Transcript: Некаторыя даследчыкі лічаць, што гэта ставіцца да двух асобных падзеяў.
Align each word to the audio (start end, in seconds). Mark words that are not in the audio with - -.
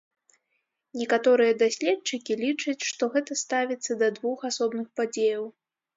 Некаторыя 1.01 1.53
даследчыкі 1.63 2.37
лічаць, 2.41 2.77
што 2.93 3.03
гэта 3.17 3.37
ставіцца 3.43 3.91
да 4.03 4.07
двух 4.17 4.37
асобных 4.51 4.87
падзеяў. 5.03 5.43